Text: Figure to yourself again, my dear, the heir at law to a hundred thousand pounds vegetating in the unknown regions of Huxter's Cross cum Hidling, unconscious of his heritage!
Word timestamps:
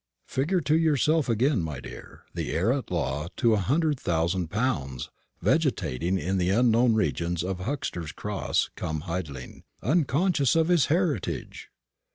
Figure 0.27 0.61
to 0.61 0.75
yourself 0.75 1.29
again, 1.29 1.61
my 1.61 1.79
dear, 1.79 2.23
the 2.33 2.51
heir 2.53 2.73
at 2.73 2.89
law 2.89 3.27
to 3.37 3.53
a 3.53 3.59
hundred 3.59 3.99
thousand 3.99 4.47
pounds 4.49 5.11
vegetating 5.43 6.17
in 6.17 6.39
the 6.39 6.49
unknown 6.49 6.95
regions 6.95 7.43
of 7.43 7.59
Huxter's 7.59 8.11
Cross 8.11 8.71
cum 8.75 9.01
Hidling, 9.01 9.61
unconscious 9.83 10.55
of 10.55 10.69
his 10.69 10.87
heritage! 10.87 11.69